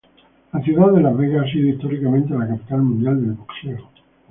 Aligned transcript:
La 0.51 0.59
ciudad 0.63 0.91
de 0.93 0.99
Las 0.99 1.15
Vegas 1.15 1.45
ha 1.45 1.51
sido 1.51 1.67
históricamente 1.69 2.33
la 2.33 2.47
capital 2.47 2.81
mundial 2.81 3.21
del 3.21 3.33
boxeo. 3.35 3.87